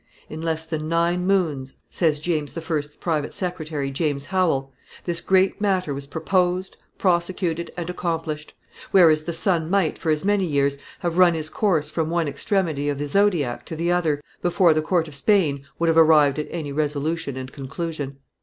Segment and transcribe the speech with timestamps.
[0.31, 4.73] "In less than nine moons," says James I.'s private secretary, James Howell,
[5.05, 8.55] "this great matter was proposed, prosecuted, and accomplished;
[8.89, 12.89] whereas the sun might, for as many years, have run his course from one extremity
[12.89, 16.47] of the zodiac to the other, before the court of Spain would have arrived at
[16.49, 18.17] any resolution and conclusion.